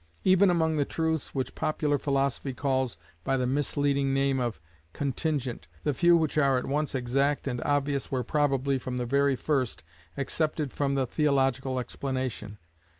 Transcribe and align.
Even 0.23 0.49
among 0.49 0.77
the 0.77 0.83
truths 0.83 1.35
which 1.35 1.53
popular 1.53 1.99
philosophy 1.99 2.53
calls 2.55 2.97
by 3.23 3.37
the 3.37 3.45
misleading 3.45 4.15
name 4.15 4.39
of 4.39 4.59
Contingent 4.93 5.67
the 5.83 5.93
few 5.93 6.17
which 6.17 6.39
are 6.39 6.57
at 6.57 6.65
once 6.65 6.95
exact 6.95 7.47
and 7.47 7.61
obvious 7.61 8.09
were 8.11 8.23
probably, 8.23 8.79
from 8.79 8.97
the 8.97 9.05
very 9.05 9.35
first, 9.35 9.83
excepted 10.17 10.73
from 10.73 10.95
the 10.95 11.05
theological 11.05 11.77
explanation. 11.79 12.57